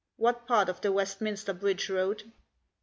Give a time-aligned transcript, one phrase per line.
[0.17, 2.23] What part of the Westminster Bridge Road?"